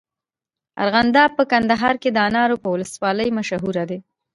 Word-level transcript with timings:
ارغنداب 0.83 1.29
په 1.37 1.43
کندهار 1.51 1.95
کي 2.01 2.09
د 2.13 2.17
انارو 2.27 2.61
په 2.63 2.67
ولسوالۍ 2.75 3.29
مشهوره 3.37 3.83
دی. 3.89 3.99